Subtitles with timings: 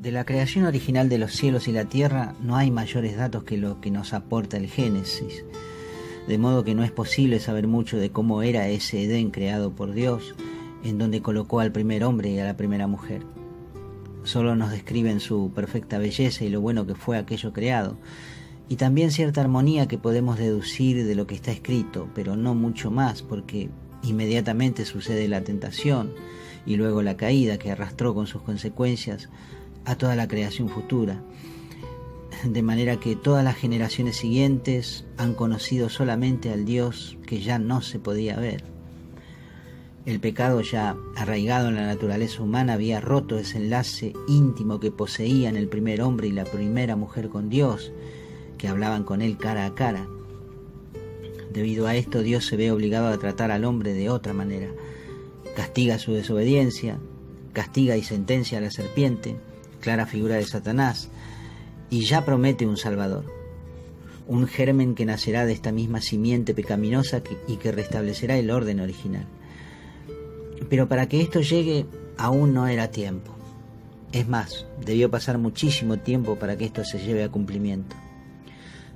[0.00, 3.58] De la creación original de los cielos y la tierra no hay mayores datos que
[3.58, 5.44] lo que nos aporta el Génesis,
[6.26, 9.92] de modo que no es posible saber mucho de cómo era ese Edén creado por
[9.92, 10.34] Dios,
[10.84, 13.24] en donde colocó al primer hombre y a la primera mujer.
[14.22, 17.98] Solo nos describen su perfecta belleza y lo bueno que fue aquello creado,
[18.70, 22.90] y también cierta armonía que podemos deducir de lo que está escrito, pero no mucho
[22.90, 23.68] más, porque
[24.02, 26.14] inmediatamente sucede la tentación
[26.64, 29.28] y luego la caída que arrastró con sus consecuencias
[29.84, 31.22] a toda la creación futura,
[32.44, 37.82] de manera que todas las generaciones siguientes han conocido solamente al Dios que ya no
[37.82, 38.64] se podía ver.
[40.06, 45.56] El pecado ya arraigado en la naturaleza humana había roto ese enlace íntimo que poseían
[45.56, 47.92] el primer hombre y la primera mujer con Dios,
[48.56, 50.08] que hablaban con él cara a cara.
[51.52, 54.68] Debido a esto Dios se ve obligado a tratar al hombre de otra manera.
[55.54, 56.98] Castiga su desobediencia,
[57.52, 59.36] castiga y sentencia a la serpiente,
[59.80, 61.08] clara figura de Satanás,
[61.90, 63.24] y ya promete un Salvador,
[64.28, 69.26] un germen que nacerá de esta misma simiente pecaminosa y que restablecerá el orden original.
[70.68, 73.34] Pero para que esto llegue aún no era tiempo.
[74.12, 77.96] Es más, debió pasar muchísimo tiempo para que esto se lleve a cumplimiento.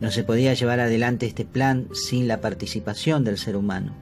[0.00, 3.92] No se podía llevar adelante este plan sin la participación del ser humano.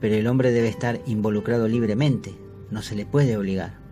[0.00, 2.34] Pero el hombre debe estar involucrado libremente,
[2.70, 3.83] no se le puede obligar.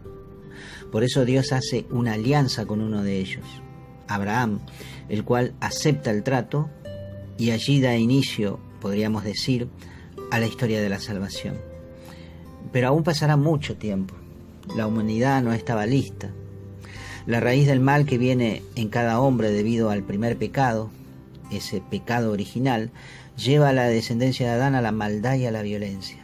[0.92, 3.46] Por eso Dios hace una alianza con uno de ellos,
[4.06, 4.60] Abraham,
[5.08, 6.68] el cual acepta el trato
[7.38, 9.68] y allí da inicio, podríamos decir,
[10.30, 11.56] a la historia de la salvación.
[12.72, 14.14] Pero aún pasará mucho tiempo.
[14.76, 16.30] La humanidad no estaba lista.
[17.26, 20.90] La raíz del mal que viene en cada hombre debido al primer pecado,
[21.50, 22.90] ese pecado original,
[23.36, 26.18] lleva a la descendencia de Adán a la maldad y a la violencia.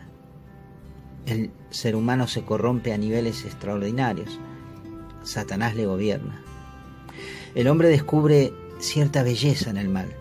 [1.26, 4.38] El ser humano se corrompe a niveles extraordinarios.
[5.22, 6.42] Satanás le gobierna.
[7.54, 10.14] El hombre descubre cierta belleza en el mal.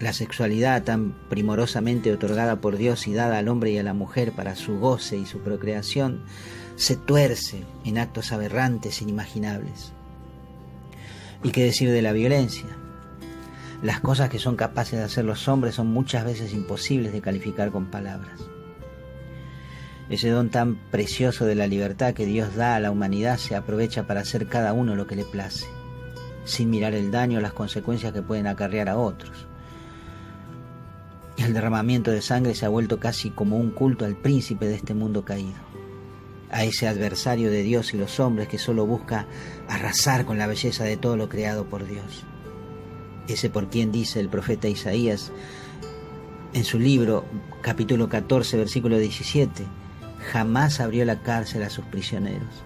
[0.00, 4.32] La sexualidad tan primorosamente otorgada por Dios y dada al hombre y a la mujer
[4.32, 6.22] para su goce y su procreación
[6.76, 9.92] se tuerce en actos aberrantes, inimaginables.
[11.44, 12.66] ¿Y qué decir de la violencia?
[13.82, 17.70] Las cosas que son capaces de hacer los hombres son muchas veces imposibles de calificar
[17.72, 18.40] con palabras.
[20.08, 24.06] Ese don tan precioso de la libertad que Dios da a la humanidad se aprovecha
[24.06, 25.66] para hacer cada uno lo que le place,
[26.44, 29.46] sin mirar el daño o las consecuencias que pueden acarrear a otros.
[31.38, 34.94] El derramamiento de sangre se ha vuelto casi como un culto al príncipe de este
[34.94, 35.72] mundo caído
[36.52, 39.26] a ese adversario de Dios y los hombres que solo busca
[39.68, 42.24] arrasar con la belleza de todo lo creado por Dios.
[43.26, 45.32] Ese por quien dice el profeta Isaías
[46.52, 47.24] en su libro
[47.62, 49.64] capítulo 14 versículo 17,
[50.22, 52.64] jamás abrió la cárcel a sus prisioneros.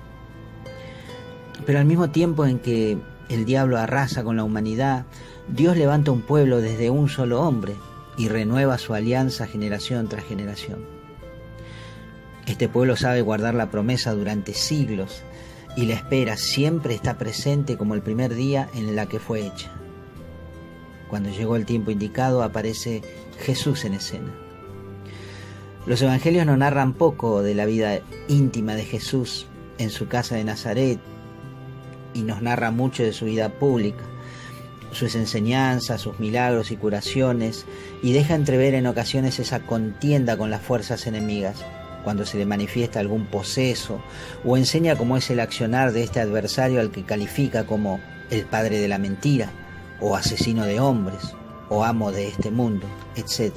[1.65, 5.07] Pero al mismo tiempo en que el diablo arrasa con la humanidad,
[5.49, 7.75] Dios levanta un pueblo desde un solo hombre
[8.19, 10.85] y renueva su alianza generación tras generación.
[12.47, 15.23] Este pueblo sabe guardar la promesa durante siglos
[15.77, 19.71] y la espera siempre está presente como el primer día en la que fue hecha.
[21.09, 23.03] Cuando llegó el tiempo indicado aparece
[23.41, 24.46] Jesús en escena.
[25.87, 29.47] Los evangelios nos narran poco de la vida íntima de Jesús
[29.79, 30.99] en su casa de Nazaret
[32.13, 34.03] y nos narra mucho de su vida pública,
[34.91, 37.67] sus enseñanzas, sus milagros y curaciones,
[38.03, 41.65] y deja entrever en ocasiones esa contienda con las fuerzas enemigas
[42.03, 44.01] cuando se le manifiesta algún poseso,
[44.45, 48.81] o enseña cómo es el accionar de este adversario al que califica como el padre
[48.81, 49.51] de la mentira,
[50.01, 51.35] o asesino de hombres,
[51.69, 53.55] o amo de este mundo, etc.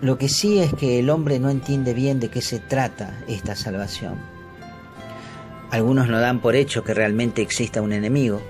[0.00, 3.56] Lo que sí es que el hombre no entiende bien de qué se trata esta
[3.56, 4.16] salvación.
[5.70, 8.42] Algunos no dan por hecho que realmente exista un enemigo,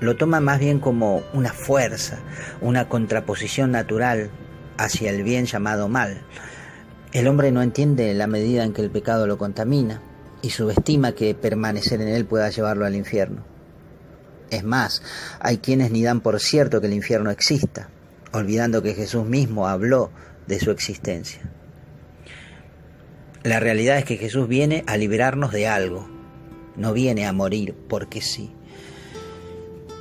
[0.00, 2.18] lo toman más bien como una fuerza,
[2.60, 4.30] una contraposición natural
[4.78, 6.22] hacia el bien llamado mal,
[7.12, 10.02] el hombre no entiende la medida en que el pecado lo contamina
[10.42, 13.42] y subestima que permanecer en él pueda llevarlo al infierno.
[14.50, 15.02] Es más,
[15.40, 17.88] hay quienes ni dan por cierto que el infierno exista,
[18.32, 20.10] olvidando que Jesús mismo habló
[20.46, 21.40] de su existencia.
[23.42, 26.08] La realidad es que Jesús viene a liberarnos de algo,
[26.76, 28.52] no viene a morir porque sí.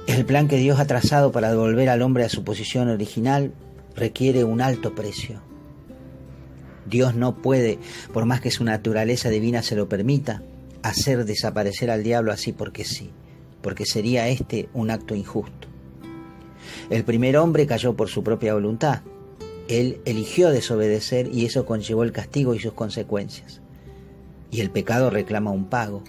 [0.07, 3.53] El plan que Dios ha trazado para devolver al hombre a su posición original
[3.95, 5.41] requiere un alto precio
[6.85, 7.79] Dios no puede,
[8.13, 10.43] por más que su naturaleza divina se lo permita,
[10.83, 13.11] hacer desaparecer al diablo así porque sí,
[13.61, 15.67] porque sería este un acto injusto.
[16.89, 19.01] El primer hombre cayó por su propia voluntad.
[19.67, 23.61] Él eligió desobedecer y eso conllevó el castigo y sus consecuencias.
[24.51, 26.03] Y el pecado reclama un pago,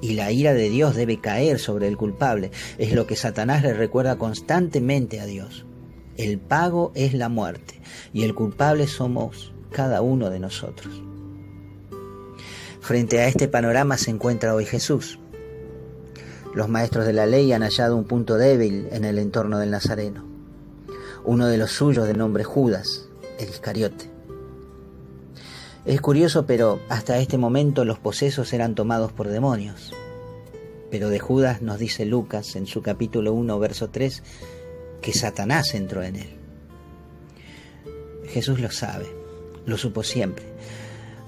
[0.00, 2.50] y la ira de Dios debe caer sobre el culpable.
[2.76, 5.64] Es lo que Satanás le recuerda constantemente a Dios.
[6.16, 7.80] El pago es la muerte
[8.12, 11.02] y el culpable somos cada uno de nosotros.
[12.80, 15.18] Frente a este panorama se encuentra hoy Jesús.
[16.58, 20.24] Los maestros de la ley han hallado un punto débil en el entorno del Nazareno.
[21.24, 23.08] Uno de los suyos de nombre Judas,
[23.38, 24.10] el Iscariote.
[25.84, 29.92] Es curioso, pero hasta este momento los posesos eran tomados por demonios.
[30.90, 34.24] Pero de Judas nos dice Lucas en su capítulo 1, verso 3,
[35.00, 36.36] que Satanás entró en él.
[38.30, 39.06] Jesús lo sabe,
[39.64, 40.44] lo supo siempre.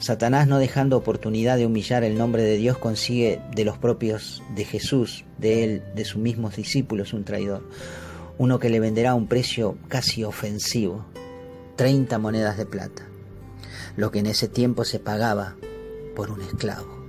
[0.01, 4.65] Satanás, no dejando oportunidad de humillar el nombre de Dios, consigue de los propios de
[4.65, 7.63] Jesús, de él, de sus mismos discípulos, un traidor.
[8.39, 11.07] Uno que le venderá a un precio casi ofensivo,
[11.77, 13.11] 30 monedas de plata
[13.97, 15.57] lo que en ese tiempo se pagaba
[16.15, 17.00] por un esclavo.